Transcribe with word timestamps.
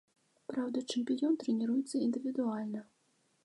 Праўда, 0.51 0.81
чэмпіён 0.93 1.37
трэніруецца 1.43 1.95
індывідуальна. 2.07 2.81